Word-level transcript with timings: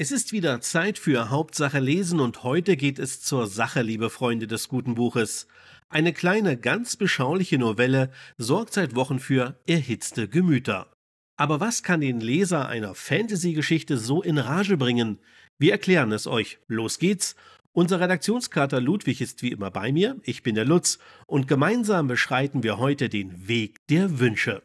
Es 0.00 0.12
ist 0.12 0.30
wieder 0.30 0.60
Zeit 0.60 0.96
für 0.96 1.28
Hauptsache 1.28 1.80
lesen 1.80 2.20
und 2.20 2.44
heute 2.44 2.76
geht 2.76 3.00
es 3.00 3.20
zur 3.20 3.48
Sache, 3.48 3.82
liebe 3.82 4.10
Freunde 4.10 4.46
des 4.46 4.68
guten 4.68 4.94
Buches. 4.94 5.48
Eine 5.88 6.12
kleine, 6.12 6.56
ganz 6.56 6.94
beschauliche 6.94 7.58
Novelle 7.58 8.12
sorgt 8.36 8.74
seit 8.74 8.94
Wochen 8.94 9.18
für 9.18 9.58
erhitzte 9.66 10.28
Gemüter. 10.28 10.92
Aber 11.36 11.58
was 11.58 11.82
kann 11.82 12.00
den 12.00 12.20
Leser 12.20 12.68
einer 12.68 12.94
Fantasy-Geschichte 12.94 13.98
so 13.98 14.22
in 14.22 14.38
Rage 14.38 14.76
bringen? 14.76 15.18
Wir 15.58 15.72
erklären 15.72 16.12
es 16.12 16.28
euch. 16.28 16.60
Los 16.68 17.00
geht's. 17.00 17.34
Unser 17.72 17.98
Redaktionskater 17.98 18.80
Ludwig 18.80 19.20
ist 19.20 19.42
wie 19.42 19.50
immer 19.50 19.72
bei 19.72 19.90
mir, 19.90 20.16
ich 20.22 20.44
bin 20.44 20.54
der 20.54 20.64
Lutz, 20.64 21.00
und 21.26 21.48
gemeinsam 21.48 22.06
beschreiten 22.06 22.62
wir 22.62 22.78
heute 22.78 23.08
den 23.08 23.48
Weg 23.48 23.84
der 23.88 24.20
Wünsche. 24.20 24.62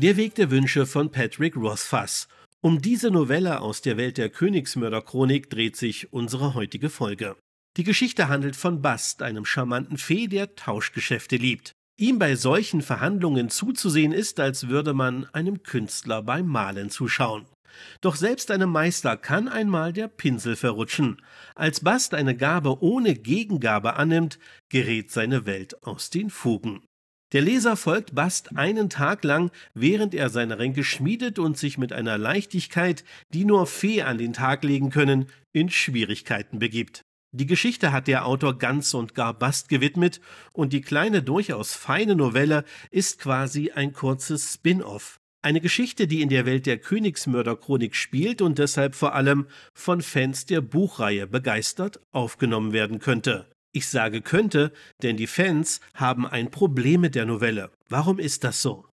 Der 0.00 0.16
Weg 0.16 0.36
der 0.36 0.52
Wünsche 0.52 0.86
von 0.86 1.10
Patrick 1.10 1.56
Rothfuss. 1.56 2.28
Um 2.60 2.80
diese 2.80 3.10
Novelle 3.10 3.60
aus 3.60 3.82
der 3.82 3.96
Welt 3.96 4.16
der 4.16 4.28
Königsmörderchronik 4.28 5.50
dreht 5.50 5.74
sich 5.74 6.12
unsere 6.12 6.54
heutige 6.54 6.88
Folge. 6.88 7.34
Die 7.76 7.82
Geschichte 7.82 8.28
handelt 8.28 8.54
von 8.54 8.80
Bast, 8.80 9.22
einem 9.22 9.44
charmanten 9.44 9.98
Fee, 9.98 10.28
der 10.28 10.54
Tauschgeschäfte 10.54 11.34
liebt. 11.34 11.72
Ihm 11.98 12.20
bei 12.20 12.36
solchen 12.36 12.80
Verhandlungen 12.80 13.50
zuzusehen 13.50 14.12
ist, 14.12 14.38
als 14.38 14.68
würde 14.68 14.94
man 14.94 15.26
einem 15.32 15.64
Künstler 15.64 16.22
beim 16.22 16.46
Malen 16.46 16.90
zuschauen. 16.90 17.46
Doch 18.00 18.14
selbst 18.14 18.52
einem 18.52 18.70
Meister 18.70 19.16
kann 19.16 19.48
einmal 19.48 19.92
der 19.92 20.06
Pinsel 20.06 20.54
verrutschen. 20.54 21.20
Als 21.56 21.80
Bast 21.80 22.14
eine 22.14 22.36
Gabe 22.36 22.84
ohne 22.84 23.14
Gegengabe 23.14 23.94
annimmt, 23.94 24.38
gerät 24.68 25.10
seine 25.10 25.44
Welt 25.44 25.82
aus 25.82 26.08
den 26.08 26.30
Fugen. 26.30 26.87
Der 27.32 27.42
Leser 27.42 27.76
folgt 27.76 28.14
Bast 28.14 28.56
einen 28.56 28.88
Tag 28.88 29.22
lang, 29.22 29.50
während 29.74 30.14
er 30.14 30.30
seine 30.30 30.58
Ränke 30.58 30.82
schmiedet 30.82 31.38
und 31.38 31.58
sich 31.58 31.76
mit 31.76 31.92
einer 31.92 32.16
Leichtigkeit, 32.16 33.04
die 33.34 33.44
nur 33.44 33.66
Fee 33.66 34.00
an 34.00 34.16
den 34.16 34.32
Tag 34.32 34.64
legen 34.64 34.88
können, 34.88 35.26
in 35.52 35.68
Schwierigkeiten 35.68 36.58
begibt. 36.58 37.02
Die 37.32 37.44
Geschichte 37.44 37.92
hat 37.92 38.08
der 38.08 38.24
Autor 38.24 38.56
ganz 38.56 38.94
und 38.94 39.14
gar 39.14 39.34
Bast 39.34 39.68
gewidmet 39.68 40.22
und 40.52 40.72
die 40.72 40.80
kleine, 40.80 41.22
durchaus 41.22 41.74
feine 41.74 42.16
Novelle 42.16 42.64
ist 42.90 43.18
quasi 43.18 43.72
ein 43.72 43.92
kurzes 43.92 44.54
Spin-off. 44.54 45.18
Eine 45.42 45.60
Geschichte, 45.60 46.06
die 46.06 46.22
in 46.22 46.30
der 46.30 46.46
Welt 46.46 46.64
der 46.64 46.78
Königsmörderchronik 46.78 47.94
spielt 47.94 48.40
und 48.40 48.58
deshalb 48.58 48.94
vor 48.94 49.14
allem 49.14 49.46
von 49.74 50.00
Fans 50.00 50.46
der 50.46 50.62
Buchreihe 50.62 51.26
begeistert 51.26 52.00
aufgenommen 52.10 52.72
werden 52.72 52.98
könnte. 52.98 53.50
Ich 53.72 53.86
sage 53.86 54.22
könnte, 54.22 54.72
denn 55.02 55.16
die 55.16 55.26
Fans 55.26 55.80
haben 55.94 56.26
ein 56.26 56.50
Problem 56.50 57.02
mit 57.02 57.14
der 57.14 57.26
Novelle. 57.26 57.70
Warum 57.88 58.18
ist 58.18 58.44
das 58.44 58.62
so? 58.62 58.86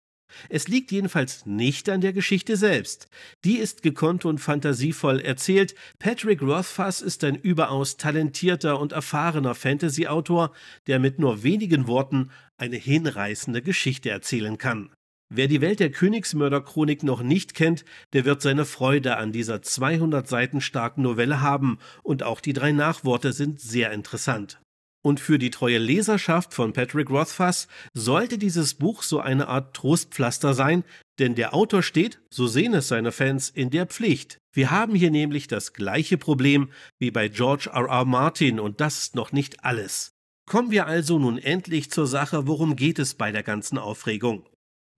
Es 0.48 0.68
liegt 0.68 0.90
jedenfalls 0.90 1.46
nicht 1.46 1.88
an 1.88 2.00
der 2.00 2.12
Geschichte 2.12 2.56
selbst. 2.56 3.08
Die 3.44 3.58
ist 3.58 3.82
gekonnt 3.82 4.24
und 4.24 4.38
fantasievoll 4.38 5.20
erzählt. 5.20 5.74
Patrick 5.98 6.42
Rothfuss 6.42 7.00
ist 7.00 7.24
ein 7.24 7.36
überaus 7.36 7.96
talentierter 7.96 8.80
und 8.80 8.92
erfahrener 8.92 9.54
Fantasy-Autor, 9.54 10.52
der 10.86 10.98
mit 10.98 11.18
nur 11.18 11.42
wenigen 11.42 11.86
Worten 11.86 12.30
eine 12.56 12.76
hinreißende 12.76 13.62
Geschichte 13.62 14.10
erzählen 14.10 14.58
kann. 14.58 14.90
Wer 15.32 15.48
die 15.48 15.60
Welt 15.60 15.80
der 15.80 15.90
Königsmörderchronik 15.90 17.02
noch 17.02 17.22
nicht 17.22 17.54
kennt, 17.54 17.84
der 18.12 18.24
wird 18.24 18.42
seine 18.42 18.64
Freude 18.64 19.16
an 19.16 19.32
dieser 19.32 19.62
200 19.62 20.28
Seiten 20.28 20.60
starken 20.60 21.02
Novelle 21.02 21.40
haben 21.40 21.78
und 22.02 22.22
auch 22.22 22.40
die 22.40 22.52
drei 22.52 22.72
Nachworte 22.72 23.32
sind 23.32 23.60
sehr 23.60 23.90
interessant. 23.92 24.60
Und 25.04 25.20
für 25.20 25.38
die 25.38 25.50
treue 25.50 25.76
Leserschaft 25.76 26.54
von 26.54 26.72
Patrick 26.72 27.10
Rothfuss 27.10 27.68
sollte 27.92 28.38
dieses 28.38 28.72
Buch 28.74 29.02
so 29.02 29.20
eine 29.20 29.48
Art 29.48 29.76
Trostpflaster 29.76 30.54
sein, 30.54 30.82
denn 31.18 31.34
der 31.34 31.52
Autor 31.52 31.82
steht, 31.82 32.20
so 32.30 32.46
sehen 32.46 32.72
es 32.72 32.88
seine 32.88 33.12
Fans, 33.12 33.50
in 33.50 33.68
der 33.68 33.84
Pflicht. 33.84 34.38
Wir 34.54 34.70
haben 34.70 34.94
hier 34.94 35.10
nämlich 35.10 35.46
das 35.46 35.74
gleiche 35.74 36.16
Problem 36.16 36.70
wie 36.98 37.10
bei 37.10 37.28
George 37.28 37.68
R. 37.70 37.86
R. 37.88 38.04
Martin 38.06 38.58
und 38.58 38.80
das 38.80 38.98
ist 38.98 39.14
noch 39.14 39.30
nicht 39.30 39.62
alles. 39.62 40.12
Kommen 40.46 40.70
wir 40.70 40.86
also 40.86 41.18
nun 41.18 41.36
endlich 41.36 41.90
zur 41.90 42.06
Sache, 42.06 42.46
worum 42.46 42.74
geht 42.74 42.98
es 42.98 43.14
bei 43.14 43.30
der 43.30 43.42
ganzen 43.42 43.76
Aufregung. 43.76 44.48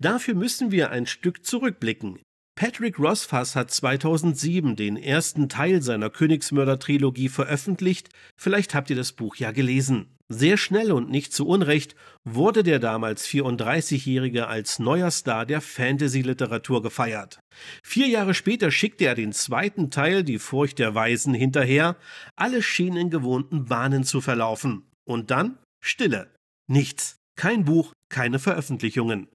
Dafür 0.00 0.34
müssen 0.34 0.71
wir 0.71 0.91
ein 0.91 1.06
Stück 1.06 1.44
zurückblicken. 1.44 2.21
Patrick 2.59 2.99
Rothfuss 2.99 3.55
hat 3.55 3.71
2007 3.71 4.77
den 4.77 4.97
ersten 4.97 5.50
Teil 5.50 5.83
seiner 5.83 6.09
Königsmörder-Trilogie 6.09 7.28
veröffentlicht. 7.28 8.09
Vielleicht 8.34 8.75
habt 8.75 8.89
ihr 8.89 8.97
das 8.97 9.12
Buch 9.12 9.37
ja 9.37 9.50
gelesen. 9.50 10.17
Sehr 10.31 10.56
schnell 10.56 10.91
und 10.91 11.11
nicht 11.11 11.34
zu 11.34 11.47
Unrecht 11.47 11.94
wurde 12.25 12.62
der 12.62 12.78
damals 12.78 13.28
34-Jährige 13.28 14.49
als 14.49 14.78
neuer 14.78 15.11
Star 15.11 15.44
der 15.44 15.61
Fantasy-Literatur 15.61 16.83
gefeiert. 16.83 17.41
Vier 17.84 18.09
Jahre 18.09 18.33
später 18.33 18.71
schickte 18.71 19.05
er 19.05 19.15
den 19.15 19.33
zweiten 19.33 19.91
Teil, 19.91 20.25
Die 20.25 20.38
Furcht 20.38 20.78
der 20.78 20.94
Weisen, 20.94 21.34
hinterher. 21.34 21.97
Alles 22.37 22.65
schien 22.65 22.97
in 22.97 23.11
gewohnten 23.11 23.67
Bahnen 23.67 24.03
zu 24.03 24.23
verlaufen. 24.23 24.91
Und 25.05 25.31
dann 25.31 25.59
Stille. 25.84 26.33
Nichts. 26.69 27.19
Kein 27.37 27.67
Buch, 27.67 27.93
keine 28.09 28.38
Veröffentlichungen. 28.38 29.28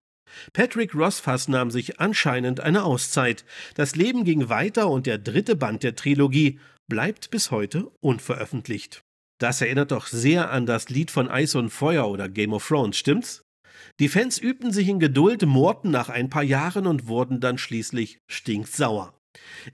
Patrick 0.54 0.96
Rothfuss 0.96 1.48
nahm 1.48 1.72
sich 1.72 2.00
anscheinend 2.00 2.60
eine 2.60 2.84
Auszeit. 2.84 3.46
Das 3.76 3.96
Leben 3.96 4.24
ging 4.24 4.50
weiter 4.50 4.90
und 4.90 5.06
der 5.06 5.18
dritte 5.18 5.56
Band 5.56 5.84
der 5.84 5.96
Trilogie 5.96 6.60
bleibt 6.88 7.32
bis 7.32 7.52
heute 7.52 7.92
unveröffentlicht. 8.02 9.04
Das 9.40 9.62
erinnert 9.62 9.92
doch 9.92 10.08
sehr 10.08 10.52
an 10.52 10.66
das 10.66 10.90
Lied 10.90 11.10
von 11.10 11.30
Eis 11.30 11.56
und 11.56 11.70
Feuer 11.70 12.10
oder 12.10 12.30
Game 12.30 12.54
of 12.54 12.68
Thrones, 12.68 12.98
stimmt's? 12.98 13.44
Die 14.00 14.10
Fans 14.10 14.38
übten 14.38 14.72
sich 14.72 14.88
in 14.88 15.00
Geduld, 15.00 15.46
murrten 15.46 15.92
nach 15.92 16.10
ein 16.10 16.30
paar 16.30 16.44
Jahren 16.44 16.86
und 16.86 17.08
wurden 17.08 17.40
dann 17.40 17.58
schließlich 17.58 18.20
stinksauer. 18.28 19.21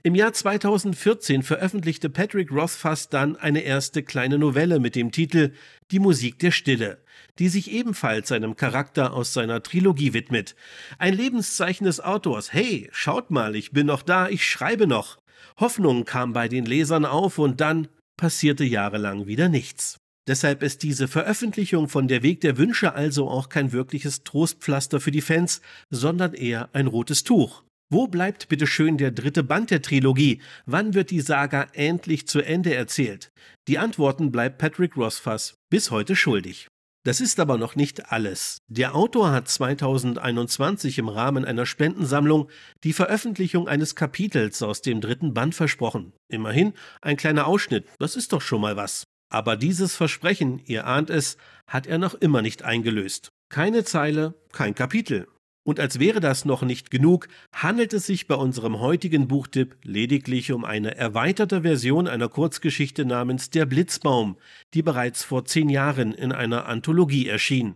Im 0.02 0.14
Jahr 0.14 0.32
2014 0.32 1.42
veröffentlichte 1.42 2.10
Patrick 2.10 2.52
Rothfuss 2.52 3.08
dann 3.08 3.36
eine 3.36 3.60
erste 3.60 4.02
kleine 4.02 4.38
Novelle 4.38 4.80
mit 4.80 4.94
dem 4.94 5.12
Titel 5.12 5.52
Die 5.90 5.98
Musik 5.98 6.38
der 6.38 6.50
Stille, 6.50 6.98
die 7.38 7.48
sich 7.48 7.70
ebenfalls 7.70 8.28
seinem 8.28 8.56
Charakter 8.56 9.12
aus 9.12 9.32
seiner 9.32 9.62
Trilogie 9.62 10.12
widmet. 10.12 10.54
Ein 10.98 11.14
Lebenszeichen 11.14 11.84
des 11.86 12.00
Autors. 12.00 12.52
Hey, 12.52 12.88
schaut 12.92 13.30
mal, 13.30 13.56
ich 13.56 13.72
bin 13.72 13.86
noch 13.86 14.02
da, 14.02 14.28
ich 14.28 14.46
schreibe 14.46 14.86
noch. 14.86 15.18
Hoffnung 15.58 16.04
kam 16.04 16.32
bei 16.32 16.48
den 16.48 16.66
Lesern 16.66 17.04
auf 17.04 17.38
und 17.38 17.60
dann 17.60 17.88
passierte 18.16 18.64
jahrelang 18.64 19.26
wieder 19.26 19.48
nichts. 19.48 19.98
Deshalb 20.26 20.62
ist 20.62 20.82
diese 20.82 21.08
Veröffentlichung 21.08 21.88
von 21.88 22.06
Der 22.06 22.22
Weg 22.22 22.42
der 22.42 22.58
Wünsche 22.58 22.92
also 22.92 23.30
auch 23.30 23.48
kein 23.48 23.72
wirkliches 23.72 24.24
Trostpflaster 24.24 25.00
für 25.00 25.10
die 25.10 25.22
Fans, 25.22 25.62
sondern 25.88 26.34
eher 26.34 26.68
ein 26.74 26.86
rotes 26.86 27.24
Tuch. 27.24 27.62
Wo 27.90 28.06
bleibt 28.06 28.48
bitte 28.48 28.66
schön 28.66 28.98
der 28.98 29.12
dritte 29.12 29.42
Band 29.42 29.70
der 29.70 29.80
Trilogie? 29.80 30.42
Wann 30.66 30.92
wird 30.92 31.10
die 31.10 31.22
Saga 31.22 31.68
endlich 31.72 32.28
zu 32.28 32.42
Ende 32.42 32.74
erzählt? 32.74 33.32
Die 33.66 33.78
Antworten 33.78 34.30
bleibt 34.30 34.58
Patrick 34.58 34.94
Rothfuss 34.98 35.54
bis 35.70 35.90
heute 35.90 36.14
schuldig. 36.14 36.68
Das 37.06 37.22
ist 37.22 37.40
aber 37.40 37.56
noch 37.56 37.76
nicht 37.76 38.12
alles. 38.12 38.58
Der 38.68 38.94
Autor 38.94 39.32
hat 39.32 39.48
2021 39.48 40.98
im 40.98 41.08
Rahmen 41.08 41.46
einer 41.46 41.64
Spendensammlung 41.64 42.50
die 42.84 42.92
Veröffentlichung 42.92 43.68
eines 43.68 43.94
Kapitels 43.94 44.62
aus 44.62 44.82
dem 44.82 45.00
dritten 45.00 45.32
Band 45.32 45.54
versprochen. 45.54 46.12
Immerhin 46.28 46.74
ein 47.00 47.16
kleiner 47.16 47.46
Ausschnitt, 47.46 47.86
das 47.98 48.16
ist 48.16 48.34
doch 48.34 48.42
schon 48.42 48.60
mal 48.60 48.76
was. 48.76 49.04
Aber 49.30 49.56
dieses 49.56 49.96
Versprechen, 49.96 50.60
ihr 50.66 50.86
ahnt 50.86 51.08
es, 51.08 51.38
hat 51.66 51.86
er 51.86 51.96
noch 51.96 52.12
immer 52.12 52.42
nicht 52.42 52.64
eingelöst. 52.64 53.30
Keine 53.48 53.84
Zeile, 53.84 54.34
kein 54.52 54.74
Kapitel. 54.74 55.26
Und 55.68 55.80
als 55.80 55.98
wäre 55.98 56.20
das 56.20 56.46
noch 56.46 56.62
nicht 56.62 56.90
genug, 56.90 57.28
handelt 57.52 57.92
es 57.92 58.06
sich 58.06 58.26
bei 58.26 58.34
unserem 58.34 58.80
heutigen 58.80 59.28
Buchtipp 59.28 59.76
lediglich 59.82 60.50
um 60.50 60.64
eine 60.64 60.96
erweiterte 60.96 61.60
Version 61.60 62.08
einer 62.08 62.30
Kurzgeschichte 62.30 63.04
namens 63.04 63.50
Der 63.50 63.66
Blitzbaum, 63.66 64.38
die 64.72 64.80
bereits 64.80 65.24
vor 65.24 65.44
zehn 65.44 65.68
Jahren 65.68 66.14
in 66.14 66.32
einer 66.32 66.64
Anthologie 66.64 67.28
erschien. 67.28 67.74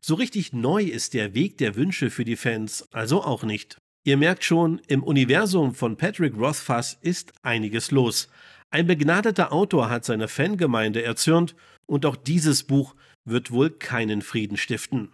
So 0.00 0.14
richtig 0.14 0.52
neu 0.52 0.84
ist 0.84 1.14
der 1.14 1.34
Weg 1.34 1.58
der 1.58 1.74
Wünsche 1.74 2.10
für 2.10 2.24
die 2.24 2.36
Fans 2.36 2.86
also 2.92 3.24
auch 3.24 3.42
nicht. 3.42 3.76
Ihr 4.04 4.18
merkt 4.18 4.44
schon, 4.44 4.80
im 4.86 5.02
Universum 5.02 5.74
von 5.74 5.96
Patrick 5.96 6.36
Rothfuss 6.36 6.96
ist 7.00 7.32
einiges 7.42 7.90
los. 7.90 8.28
Ein 8.70 8.86
begnadeter 8.86 9.52
Autor 9.52 9.90
hat 9.90 10.04
seine 10.04 10.28
Fangemeinde 10.28 11.02
erzürnt 11.02 11.56
und 11.86 12.06
auch 12.06 12.14
dieses 12.14 12.62
Buch 12.62 12.94
wird 13.24 13.50
wohl 13.50 13.70
keinen 13.70 14.22
Frieden 14.22 14.56
stiften. 14.56 15.10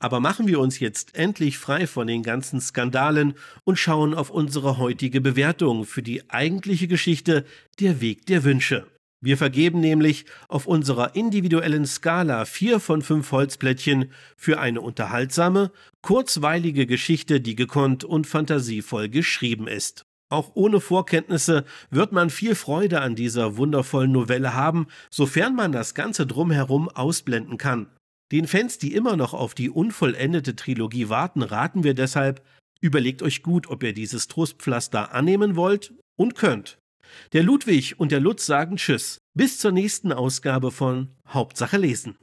Aber 0.00 0.20
machen 0.20 0.46
wir 0.46 0.60
uns 0.60 0.80
jetzt 0.80 1.14
endlich 1.14 1.58
frei 1.58 1.86
von 1.86 2.06
den 2.06 2.22
ganzen 2.22 2.60
Skandalen 2.60 3.34
und 3.64 3.78
schauen 3.78 4.14
auf 4.14 4.30
unsere 4.30 4.78
heutige 4.78 5.20
Bewertung 5.20 5.84
für 5.84 6.02
die 6.02 6.28
eigentliche 6.30 6.88
Geschichte 6.88 7.44
Der 7.80 8.00
Weg 8.00 8.26
der 8.26 8.44
Wünsche. 8.44 8.86
Wir 9.24 9.38
vergeben 9.38 9.80
nämlich 9.80 10.26
auf 10.48 10.66
unserer 10.66 11.14
individuellen 11.16 11.86
Skala 11.86 12.44
vier 12.44 12.78
von 12.78 13.00
fünf 13.00 13.32
Holzplättchen 13.32 14.12
für 14.36 14.60
eine 14.60 14.82
unterhaltsame, 14.82 15.72
kurzweilige 16.02 16.84
Geschichte, 16.84 17.40
die 17.40 17.54
gekonnt 17.54 18.04
und 18.04 18.26
fantasievoll 18.26 19.08
geschrieben 19.08 19.66
ist. 19.66 20.04
Auch 20.28 20.50
ohne 20.54 20.80
Vorkenntnisse 20.80 21.64
wird 21.90 22.12
man 22.12 22.28
viel 22.28 22.54
Freude 22.54 23.00
an 23.00 23.14
dieser 23.14 23.56
wundervollen 23.56 24.12
Novelle 24.12 24.52
haben, 24.52 24.88
sofern 25.08 25.54
man 25.54 25.72
das 25.72 25.94
Ganze 25.94 26.26
drumherum 26.26 26.90
ausblenden 26.90 27.56
kann. 27.56 27.86
Den 28.32 28.46
Fans, 28.46 28.78
die 28.78 28.94
immer 28.94 29.16
noch 29.16 29.34
auf 29.34 29.54
die 29.54 29.70
unvollendete 29.70 30.56
Trilogie 30.56 31.08
warten, 31.08 31.42
raten 31.42 31.84
wir 31.84 31.94
deshalb, 31.94 32.44
überlegt 32.80 33.22
euch 33.22 33.42
gut, 33.42 33.68
ob 33.68 33.82
ihr 33.82 33.92
dieses 33.92 34.28
Trostpflaster 34.28 35.12
annehmen 35.12 35.56
wollt 35.56 35.94
und 36.16 36.34
könnt. 36.34 36.78
Der 37.32 37.42
Ludwig 37.42 37.98
und 38.00 38.12
der 38.12 38.20
Lutz 38.20 38.46
sagen 38.46 38.76
Tschüss. 38.76 39.18
Bis 39.34 39.58
zur 39.58 39.72
nächsten 39.72 40.12
Ausgabe 40.12 40.70
von 40.70 41.10
Hauptsache 41.28 41.76
lesen. 41.76 42.16